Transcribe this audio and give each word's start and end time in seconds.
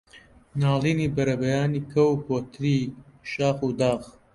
ناڵینی 0.61 1.07
بەربەیانی 1.15 1.85
کەو 1.91 2.09
و 2.17 2.21
کۆتری 2.25 2.77
شاخ 3.31 3.57
و 3.67 3.69
داخ 3.79 4.03